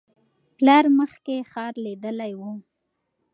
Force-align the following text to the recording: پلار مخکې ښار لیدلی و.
پلار 0.57 0.85
مخکې 0.99 1.35
ښار 1.51 1.73
لیدلی 1.85 2.31
و. 2.39 2.41